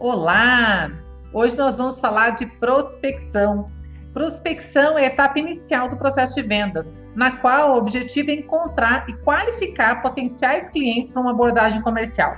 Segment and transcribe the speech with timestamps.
[0.00, 0.92] Olá!
[1.32, 3.66] Hoje nós vamos falar de prospecção.
[4.14, 9.10] Prospecção é a etapa inicial do processo de vendas, na qual o objetivo é encontrar
[9.10, 12.36] e qualificar potenciais clientes para uma abordagem comercial.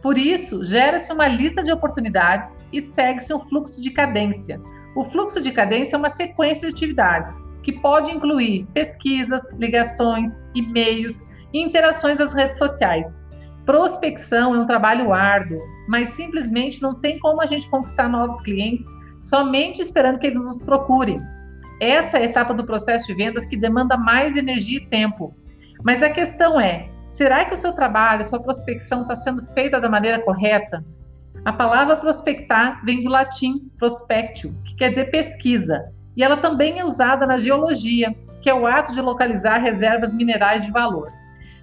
[0.00, 4.58] Por isso, gera-se uma lista de oportunidades e segue-se um fluxo de cadência.
[4.96, 11.26] O fluxo de cadência é uma sequência de atividades que pode incluir pesquisas, ligações, e-mails
[11.52, 13.22] e interações nas redes sociais.
[13.66, 18.86] Prospecção é um trabalho árduo, mas simplesmente não tem como a gente conquistar novos clientes
[19.20, 21.20] somente esperando que eles nos procurem.
[21.80, 25.34] Essa é a etapa do processo de vendas que demanda mais energia e tempo.
[25.82, 29.88] Mas a questão é: será que o seu trabalho, sua prospecção está sendo feita da
[29.88, 30.84] maneira correta?
[31.44, 36.84] A palavra prospectar vem do latim prospectio, que quer dizer pesquisa, e ela também é
[36.84, 41.08] usada na geologia, que é o ato de localizar reservas minerais de valor.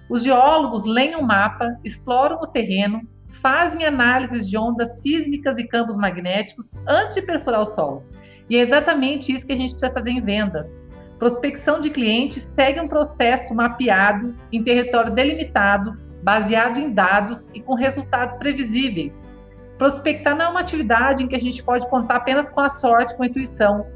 [0.08, 3.02] Os geólogos leem o um mapa, exploram o terreno,
[3.34, 8.04] fazem análises de ondas sísmicas e campos magnéticos antes de perfurar o solo.
[8.48, 10.84] E é exatamente isso que a gente precisa fazer em vendas.
[11.18, 17.74] Prospecção de clientes segue um processo mapeado em território delimitado, baseado em dados e com
[17.74, 19.32] resultados previsíveis.
[19.78, 23.16] Prospectar não é uma atividade em que a gente pode contar apenas com a sorte,
[23.16, 23.86] com a intuição.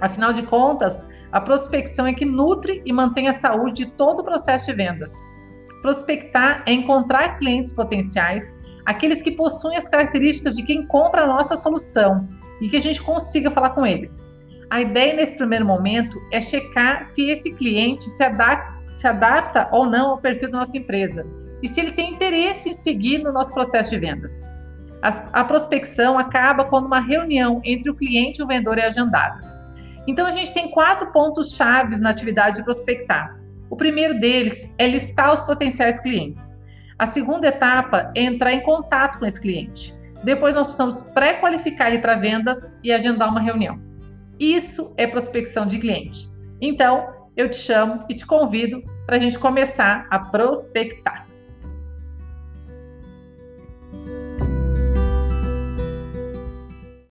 [0.00, 4.24] Afinal de contas, a prospecção é que nutre e mantém a saúde de todo o
[4.24, 5.12] processo de vendas.
[5.82, 8.56] Prospectar é encontrar clientes potenciais,
[8.86, 12.28] aqueles que possuem as características de quem compra a nossa solução
[12.60, 14.26] e que a gente consiga falar com eles.
[14.70, 19.86] A ideia nesse primeiro momento é checar se esse cliente se adapta, se adapta ou
[19.86, 21.26] não ao perfil da nossa empresa
[21.62, 24.44] e se ele tem interesse em seguir no nosso processo de vendas.
[25.02, 29.40] A, a prospecção acaba quando uma reunião entre o cliente e o vendedor é agendada.
[30.06, 33.38] Então a gente tem quatro pontos chaves na atividade de prospectar.
[33.68, 36.60] O primeiro deles é listar os potenciais clientes.
[36.98, 39.94] A segunda etapa é entrar em contato com esse cliente.
[40.24, 43.78] Depois nós precisamos pré-qualificar ele para vendas e agendar uma reunião.
[44.40, 46.30] Isso é prospecção de cliente.
[46.60, 47.06] Então,
[47.36, 51.15] eu te chamo e te convido para a gente começar a prospectar.